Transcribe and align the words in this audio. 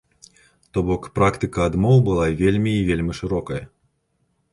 То 0.77 0.83
бок, 0.87 1.03
практыка 1.19 1.61
адмоў 1.71 1.97
была 2.07 2.25
вельмі 2.41 2.73
і 2.79 2.87
вельмі 2.89 3.13
шырокая. 3.19 3.61